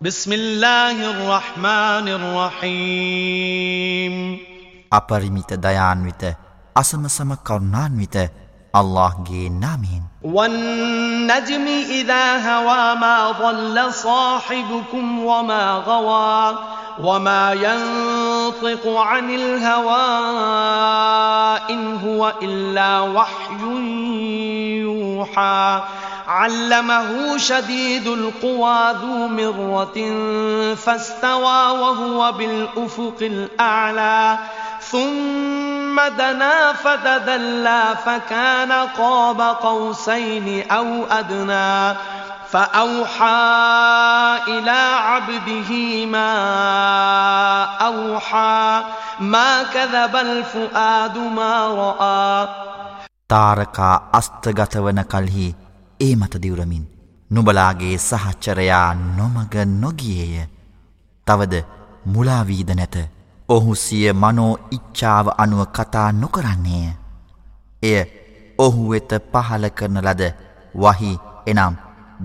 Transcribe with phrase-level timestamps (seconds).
[0.00, 4.38] بسم الله الرحمن الرحيم
[7.08, 8.30] سم كرنان ويت
[8.76, 11.66] الله جي نامين والنجم
[12.00, 16.58] إذا هوى ما ضل صاحبكم وما غوى
[17.04, 20.20] وما ينطق عن الهوى
[21.70, 23.62] إن هو إلا وحي
[24.80, 25.82] يوحى
[26.30, 29.94] علمه شديد القوى ذو مرة
[30.74, 34.38] فاستوى وهو بالأفق الأعلى
[34.80, 41.98] ثم دنا فتدلى فكان قاب قوسين أو أدنى
[42.50, 43.50] فأوحى
[44.48, 46.32] إلى عبده ما
[47.64, 48.82] أوحى
[49.20, 52.48] ما كذب الفؤاد ما رأى
[53.30, 53.78] تارك
[54.16, 55.58] අස්තගත වන
[56.04, 56.84] ඒ මත දිවුරමින්
[57.36, 60.44] නුබලාගේ සහච්චරයා නොමග නොගියේය
[61.30, 61.54] තවද
[62.14, 62.96] මුලාවීද නැත
[63.54, 66.86] ඔහු සිය මනෝ ඉච්ඡාව අනුව කතා නොකරන්නේය
[67.90, 67.98] එය
[68.66, 70.22] ඔහු වෙත පහල කරන ලද
[70.82, 71.12] වහි
[71.52, 71.76] එනම්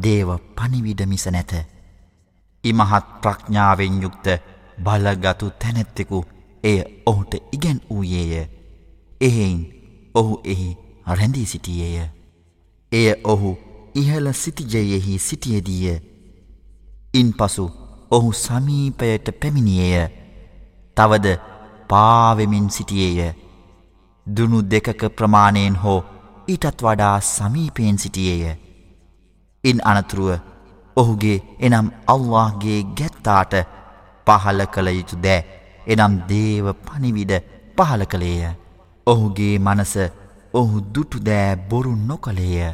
[0.08, 1.54] දේව පනිවිඩමිස නැත
[2.72, 4.30] ඉමහත් ප්‍රඥාවෙන් යුක්ත
[4.88, 6.26] බලගතු තැනැත්තෙකු
[6.70, 6.78] එය
[7.12, 8.42] ඔහුට ඉගැන් වූයේය
[9.28, 9.60] එහෙයින්
[10.22, 10.70] ඔහු එහි
[11.18, 12.10] රැඳී සිටියේය
[12.98, 13.58] එය ඔහු
[14.00, 15.94] ඉහළ සිටිජයෙහි සිටියදීය
[17.20, 17.66] ඉන් පසු
[18.18, 20.02] ඔහු සමීපයට පැමිණියය
[21.02, 21.28] තවද
[21.94, 23.30] පාවෙමින් සිටියේය
[24.38, 25.98] දුනු දෙකක ප්‍රමාණයෙන් හෝ
[26.56, 28.54] ඊටත් වඩා සමීපයෙන් සිටියේය
[29.74, 30.38] ඉන් අනතුරුව
[31.04, 33.56] ඔහුගේ එනම් අල්لهගේ ගැත්තාට
[34.28, 35.44] පහල කළ යුතු දෑ
[35.94, 37.32] එනම් දේව පනිවිඩ
[37.80, 38.56] පහල කළේය
[39.12, 39.96] ඔහුගේ මනස
[40.62, 42.74] ඔහු දුටුදෑ බොරු නොකළේය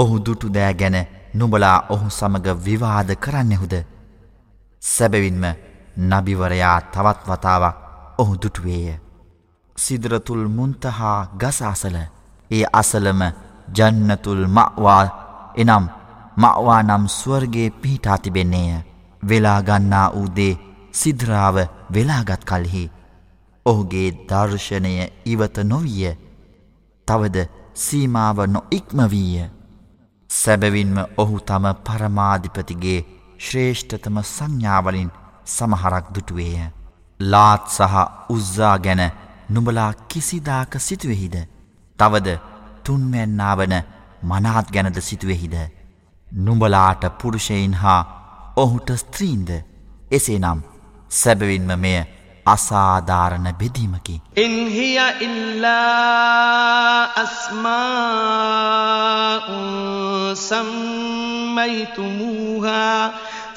[0.00, 0.96] ඔහු දුටු දෑ ගැන
[1.38, 3.74] නුඹලා ඔහු සමග විවාද කරන්නෙහුද
[4.94, 5.44] සැබවින්ම
[6.10, 7.76] නබිවරයා තවත් වතාවක්
[8.20, 8.96] ඔහු දුටුවේය
[9.84, 11.96] සිදරතුල් මුන්තහා ගසාසල
[12.50, 13.20] ඒ අසලම
[13.76, 15.02] ජන්නතුල් මවා
[15.62, 15.84] එනම්
[16.42, 18.80] මවා නම් ස්වර්ගේ පිහිටා තිබෙන්නේය
[19.28, 20.58] වෙලාගන්නා වූදේ
[21.00, 21.56] සිද්‍රාව
[21.94, 22.84] වෙලාගත් කල්හි
[23.72, 24.92] ඔහුගේ දර්ශනය
[25.32, 26.12] ඉවත නොවිය
[27.08, 27.36] තවද
[27.84, 29.46] සීමාව නො ඉක්මවීය
[30.42, 33.00] සැබවින්ම ඔහු තම පරමාධිපතිගේ
[33.46, 35.10] ශ්‍රේෂ්ඨතම සංඥාවලින්
[35.56, 36.68] සමහරක් දුටුවේය
[37.32, 37.96] ලාත් සහ
[38.34, 39.02] උස්සා ගැන
[39.54, 41.36] නුඹලා කිසිදාක සිතුවෙහිද
[42.02, 42.30] තවද
[42.86, 43.74] තුන්මැන්නාවන
[44.30, 45.54] මනාත් ගැනද සිතුවෙහිද.
[46.46, 48.00] නුඹලාට පුරුෂයින් හා
[48.62, 49.48] ඔහුට ස්ත්‍රීන්ද
[50.18, 50.58] එසේනම්
[51.20, 51.98] සැබවින්ම මෙය
[52.54, 54.14] අසාධාරණ බෙදීමකි.
[54.44, 59.68] ඉන්හිය ඉල්ලා අස්මාඋන්
[60.48, 63.02] සම්මයිතුමූහා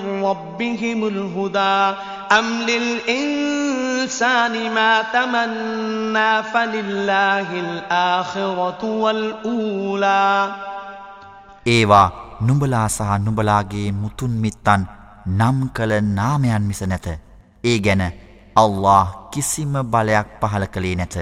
[0.00, 1.58] من ربهم الهدى
[2.38, 4.78] أم للإنسان ما
[5.14, 6.16] تمنى
[6.52, 8.58] فلله الآخرة
[9.02, 10.06] والأولى
[11.76, 12.08] ඒවා
[12.46, 14.80] නුඹලා සහ නුඹලාගේ මුතුන් මිත්තන්
[15.38, 17.06] නම් කළ නාමයන් මිස නැත.
[17.70, 18.02] ඒ ගැන
[18.62, 21.16] අල්له කිසිම බලයක් පහල කළේ නැත.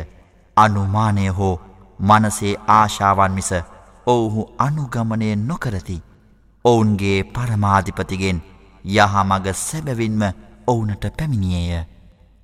[0.63, 1.53] අනුමානය හෝ
[2.09, 3.51] මනසේ ආශාවන් මිස
[4.13, 5.97] ඔවුහු අනුගමනය නොකරති.
[6.71, 8.39] ඔවුන්ගේ පරමාධිපතිගෙන්
[8.85, 10.23] යහමග සැබවින්ම
[10.67, 11.85] ඔවුනට පැමිණියය.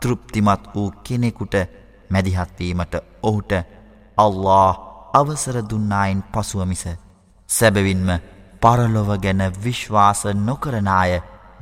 [0.01, 1.55] තෘප්තිමත් වූ කෙනෙකුට
[2.13, 2.93] මැදිහත්වීමට
[3.29, 3.53] ඔහුට
[4.23, 4.49] අල්له
[5.19, 6.83] අවසර දුන්නායින් පසුවමිස
[7.57, 8.07] සැබවින්ම
[8.63, 11.13] පරලොව ගැන විශ්වාස නොකරන අය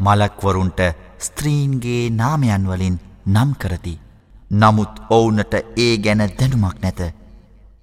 [0.06, 0.80] මලක්වරුන්ට
[1.26, 2.98] ස්ත්‍රීන්ගේ නාමයන් වලින්
[3.36, 3.94] නම් කරති.
[4.62, 5.54] නමුත් ඔවුනට
[5.86, 7.00] ඒ ගැන දැනුමක් නැත.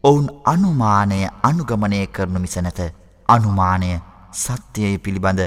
[0.08, 1.18] ඔවුන් අනුමානය
[1.48, 2.78] අනුගමනය කරනු මිස නැත.
[3.34, 3.90] අනුමානය
[4.42, 5.40] සත්‍යය පිළිබඳ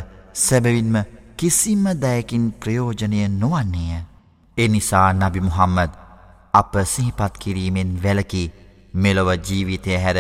[0.46, 0.96] සැබවින්ම
[1.40, 4.02] කිසිම දෑකින් ප්‍රයෝජනය නොවන්නේය.
[4.64, 5.92] එනිසා නබි මුහම්මද
[6.60, 8.44] අප සිහිපත් කිරීමෙන් වැලකි
[9.04, 10.18] මෙලොව ජීවිතය හැර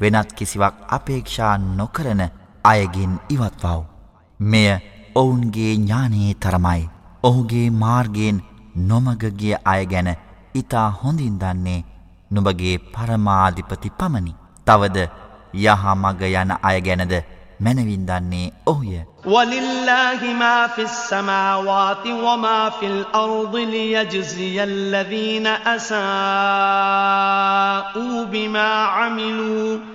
[0.00, 2.22] වෙනත් කිසිවක් අපේක්ෂා නොකරන
[2.70, 3.82] අයගෙන් ඉවත්වව්.
[4.52, 4.70] මෙය
[5.20, 6.82] ඔවුන්ගේ ඥානයේ තරමයි.
[7.28, 8.38] ඔහුගේ මාර්ගයෙන්
[8.88, 10.08] නොමගගිය අය ගැන
[10.60, 11.80] ඉතා හොඳින් දන්නේ
[12.34, 14.32] නුබගේ පරමාධිපති පමණි.
[14.66, 14.96] තවද
[15.66, 17.12] යහමග යන අය ගැනද
[17.64, 18.92] මැනවින් දන්නේ ඔහුය.
[19.32, 20.42] ولله ما
[20.74, 22.44] في السماوات وما
[22.78, 25.46] في الأرض ليجزي الذين
[25.86, 28.56] أساءوا بما
[29.16, 29.93] عملوا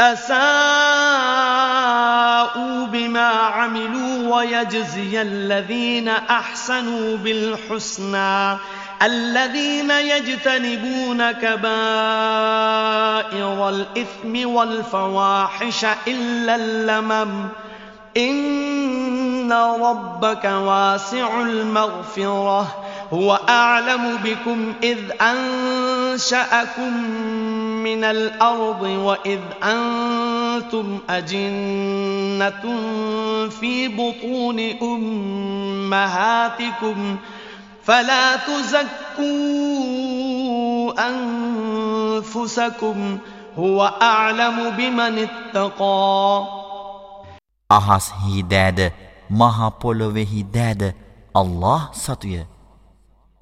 [0.00, 8.56] أساءوا بما عملوا ويجزي الذين أحسنوا بالحسنى
[9.02, 11.98] الذين يجتنبون كبائر
[13.68, 17.48] الإثم والفواحش إلا اللمم
[18.16, 27.06] إن ربك واسع المغفرة هو أعلم بكم إذ أنشأكم
[27.96, 32.62] مِنَ الْأَرْضِ وَإِذْ أَنْتُمْ أَجِنَّةٌ
[33.48, 37.16] فِي بُطُونِ أُمَّهَاتِكُمْ
[37.84, 39.38] فَلَا تُزَكُّوا
[41.08, 43.18] أَنفُسَكُمْ
[43.58, 46.46] هُوَ أَعْلَمُ بِمَنِ اتَّقَى
[47.88, 48.78] අහස් හි දෑද
[49.40, 50.82] මහ පොළොවේහි داد
[51.40, 52.42] الله ساتوية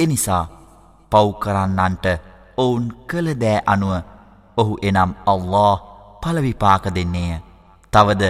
[0.00, 0.38] إنسا
[1.14, 2.06] පව් කරන්නන්ට
[2.64, 3.94] ඔවුන් කළ දෑ අනුව
[4.60, 5.58] ඔහු එනම් අල්له
[6.22, 7.32] පලවිපාක දෙන්නේය
[7.92, 8.22] තවද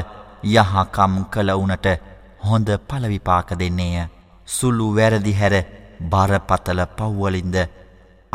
[0.54, 1.86] යහකම් කළවුනට
[2.46, 3.94] හොඳ පලවිපාක දෙන්නේය
[4.56, 5.54] සුළු වැරදිහැර
[6.12, 7.56] බරපතල පව්වලින්ද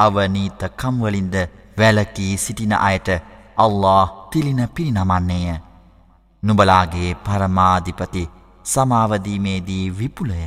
[0.05, 1.35] අවනීත කම්වලින්ද
[1.79, 3.07] වැලකී සිටින අයට
[3.65, 5.49] අල්له තිලින පිරිනමන්නේය
[6.47, 8.23] නුබලාගේ පරමාධිපති
[8.73, 10.41] සමාවදීමේදී විපුලය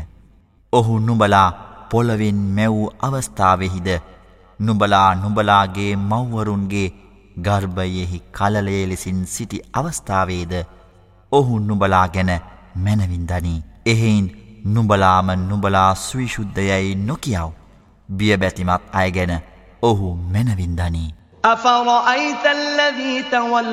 [0.78, 1.48] ඔහු නුබලා
[1.90, 3.88] පොළවෙන් මැවූ අවස්ථාවෙහිද
[4.66, 6.88] නුබලා නුබලාගේ මව්වරුන්ගේ
[7.36, 10.52] ගර්භයෙහි කලලය ලෙසින් සිටි අවස්ථාවේද
[11.38, 12.30] ඔහු නුබලා ගැන
[12.86, 13.56] මැනවින්දනී
[13.94, 14.28] එහෙයින්
[14.76, 17.50] නුබලාම නුබලා ස්විශුද්ධයයි නොකියාව
[18.22, 19.34] බියබැතිමත් අයගැන
[19.90, 21.14] ඔහු මැනවින්දනී
[21.62, 23.72] أفرأيت الذي تولى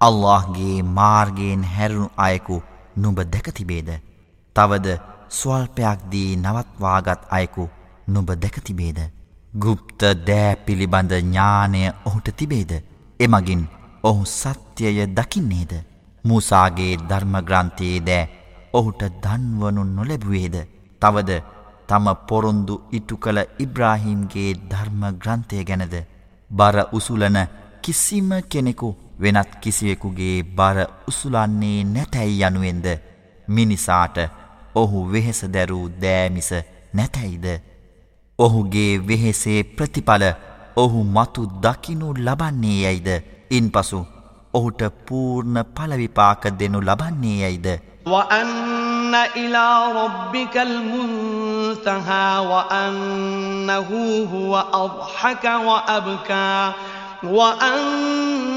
[0.00, 2.56] අල්لهගේ මාර්ගයෙන් හැරුණු අයෙකු
[3.04, 3.88] නුඹ දැකතිබේද
[4.58, 4.88] තවද
[5.38, 7.66] ස්වල්පයක් දී නවත්වාගත් අයෙකු
[8.14, 9.00] නුඹ දැකතිබේද
[9.64, 12.72] ගුප්ත දෑ පිළිබඳ ඥානය ඔහුට තිබේද
[13.26, 13.64] එමගින්
[14.10, 15.72] ඔහු සත්‍යය දකින්නේද
[16.30, 18.28] මූසාගේ ධර්මග්‍රන්ථයේ දෑ
[18.80, 20.56] ඔහුට දන්වනු නොලැබුවේද
[21.02, 21.40] තවද
[21.90, 25.98] තම පොරොන්දු ඉටු කළ ඉබ්‍රාහිම්ගේ ධර්ම ග්‍රන්ථය ගැනද
[26.58, 27.38] බර උසුලන
[27.84, 28.90] කිසිම කෙනෙකු
[29.22, 30.78] වෙනත් කිසිවෙකුගේ බර
[31.12, 32.86] උසුලන්නේ නැතැයි යනුවෙන්ද
[33.58, 34.18] මිනිසාට
[34.82, 36.50] ඔහු වෙහෙස දැරූ දෑමිස
[37.00, 37.46] නැතැයිද
[38.46, 40.24] ඔහුගේ වෙහෙසේ ප්‍රතිඵල
[40.82, 43.10] ඔහු මතු දකිනු ලබන්නේ යැයිද
[43.60, 44.02] ඉන් පසු
[44.58, 47.66] ඔහුට පූර්ණ පලවිපාක දෙනු ලබන්නේ යැයිද
[48.12, 49.14] وأن
[49.54, 49.56] إلى
[49.96, 51.88] ربك المنتهى
[52.52, 56.38] وأنه هو أضحك وأبكى
[57.34, 58.56] وأن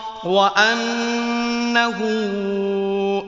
[0.23, 1.97] وأنه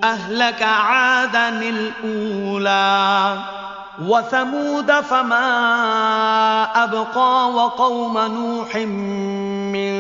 [0.04, 3.38] أهلك عادا الأولى
[4.08, 5.46] وثمود فما
[6.84, 8.76] أبقى وقوم نوح
[9.74, 9.92] من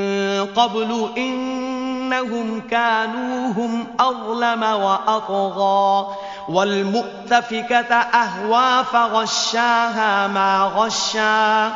[0.45, 6.13] قبل إنهم كانوا هم أظلم وأطغى
[6.49, 11.69] والمؤتفكة أهوى فغشاها ما غشى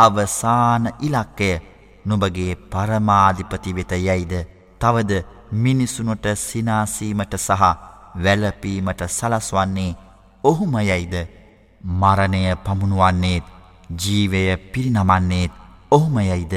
[0.06, 1.50] අවසාන ඉලක්කය
[2.10, 4.32] නුඹගේ පරමාධිපති වෙත යයිද
[4.82, 5.12] තවද
[5.64, 7.62] මිනිසුනට සිනාසීමට සහ
[8.24, 9.94] වැළපීමට සලස්වන්නේ
[10.50, 11.14] ඔහුම යයිද
[12.00, 13.44] මරණය පමුණුවන්නේත්
[14.02, 15.52] ජීවය පිරිනමන්නේත්
[15.96, 16.54] ඔහුම යයිද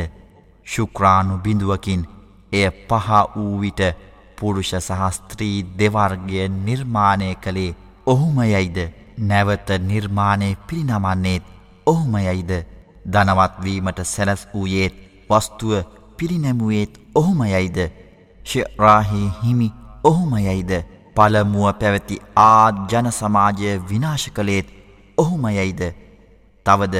[0.71, 2.01] ශුක්‍රාණු බිඳුවකින්
[2.61, 3.81] එය පහ වූ විට
[4.39, 7.71] පුරුෂ සහ ස්ත්‍රී දෙවර්ගය නිර්මාණය කළේ
[8.13, 8.77] ඔහුමයයිද
[9.31, 11.43] නැවත නිර්මාණය පිරිනමන්නේත්
[11.91, 12.51] ඔහුමයයිද
[13.15, 14.95] ධනවත්වීමට සැලැස් වූයේත්
[15.33, 15.73] වස්තුව
[16.19, 17.77] පිරිනැමුවේත් ඔහුමයයිද
[18.51, 19.69] ශරාහි හිමි
[20.11, 20.71] ඔහුමයයිද
[21.17, 24.67] පළමුුව පැවැති ආත් ජනසමාජය විනාශ කළේත්
[25.23, 25.81] ඔහුමයයිද
[26.67, 26.95] තවද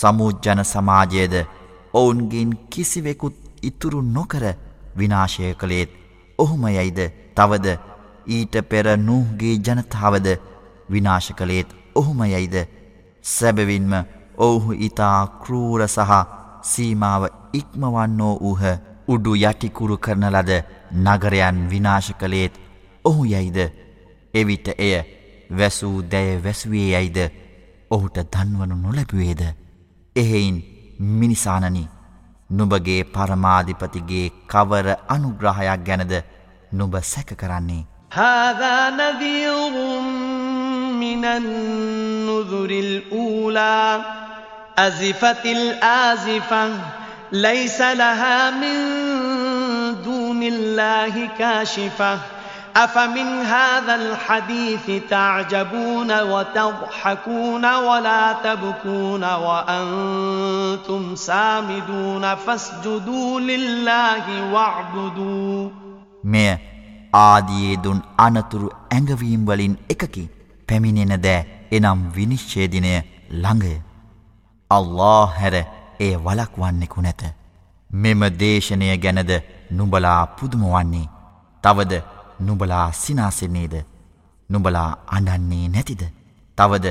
[0.00, 1.34] සමූජ්ජන සමාජයද
[2.00, 3.36] ඔවුන්ගින් කිසිවෙකුත්
[3.68, 4.44] ඉතුරු නොකර
[4.98, 5.90] විනාශය කළේත්
[6.42, 6.98] ඔහුම යයිද
[7.38, 7.68] තවද
[8.36, 10.28] ඊට පෙර නූහගේ ජනතාවද
[10.94, 12.54] විනාශ කළේත් ඔහුම යයිද
[13.32, 13.92] සැබවින්ම
[14.46, 16.12] ඔවුහු ඉතා කරූර සහ
[16.72, 17.24] සීමාව
[17.60, 18.62] ඉක්මවන්නෝ වූහ
[19.14, 20.50] උඩු යටිකුරු කරන ලද
[21.08, 22.54] නගරයන් විනාශ කළේත්
[23.10, 23.58] ඔහු යයිද
[24.40, 24.94] එවිට එය
[25.58, 27.18] වැසූ දැය වැසුවේ යයිද
[27.94, 29.42] ඔහුට දන්වනු නොලැබුවේද
[30.22, 30.56] එහෙයින්
[31.20, 31.88] මිනිසානනිි
[32.56, 36.12] නුබගේ පරමාධිපතිගේ කවර අනුග්‍රහයක් ගැනද
[36.72, 37.82] නුබ සැක කරන්නේ.
[38.16, 40.06] හාදානදියවුම්
[41.00, 43.92] මිනන්නුදුරිල් ඌලා
[44.84, 46.74] අසිෆතිල් ආසිිෆං
[47.44, 48.80] ලයිසලහාමින්
[50.06, 52.16] දූනිල්ලාහිකාශිෆා
[52.74, 58.08] أفمن هذا الحديث تعجبون وتضحكون ولا
[58.44, 64.24] تبكون وأنتم سامدون فاسجدوا لله
[64.94, 65.28] واعبدوا
[66.34, 66.50] මෙය
[67.24, 70.28] ආදියේ දුන් අනතුරු ඇඟවීම් වලින් එකකි
[70.72, 71.40] පැමිණෙන දෑ
[71.78, 72.92] එනම් විනිශ්චය දිනය
[73.42, 73.74] ළඟය
[74.78, 75.56] අල්ලා හැර
[76.06, 77.22] ඒ වලක්වන්නෙකු නැත
[78.04, 79.34] මෙම දේශනය ගැනද
[79.78, 81.08] නුඹලා පුදුම වන්නේ
[81.66, 82.02] තවද
[82.46, 83.74] නුබලා සිනාසෙන්නේද
[84.54, 86.02] නුබලා අඩන්නේ නැතිද
[86.60, 86.86] තවද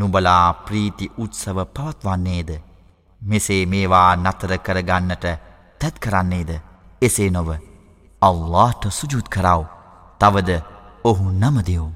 [0.00, 2.50] නුබලා ප්‍රීති උත්සව පවත්වන්නේද
[3.32, 5.26] මෙසේ මේවා නතර කරගන්නට
[5.84, 6.50] තැත් කරන්නේද
[7.08, 7.48] එසේ නොව
[8.30, 9.66] අල්لهට සුජුත් කරාව
[10.24, 10.58] තවද
[11.10, 11.90] ඔහු නමදයෝ